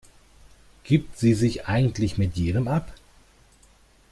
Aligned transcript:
Gibt 0.83 1.19
sie 1.19 1.35
sich 1.35 1.67
eigentlich 1.67 2.17
mit 2.17 2.35
jedem 2.35 2.67
ab? 2.67 2.91